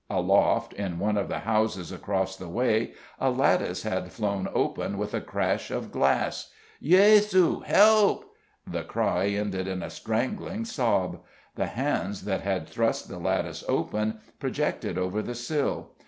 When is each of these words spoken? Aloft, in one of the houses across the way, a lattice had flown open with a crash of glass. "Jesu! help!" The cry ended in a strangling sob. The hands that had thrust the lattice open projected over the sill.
Aloft, 0.09 0.73
in 0.73 0.97
one 0.97 1.15
of 1.15 1.27
the 1.27 1.41
houses 1.41 1.91
across 1.91 2.35
the 2.35 2.47
way, 2.49 2.93
a 3.19 3.29
lattice 3.29 3.83
had 3.83 4.11
flown 4.11 4.47
open 4.51 4.97
with 4.97 5.13
a 5.13 5.21
crash 5.21 5.69
of 5.69 5.91
glass. 5.91 6.49
"Jesu! 6.81 7.59
help!" 7.59 8.25
The 8.65 8.81
cry 8.81 9.27
ended 9.27 9.67
in 9.67 9.83
a 9.83 9.91
strangling 9.91 10.65
sob. 10.65 11.21
The 11.53 11.67
hands 11.67 12.25
that 12.25 12.41
had 12.41 12.67
thrust 12.67 13.09
the 13.09 13.19
lattice 13.19 13.63
open 13.69 14.21
projected 14.39 14.97
over 14.97 15.21
the 15.21 15.35
sill. 15.35 15.91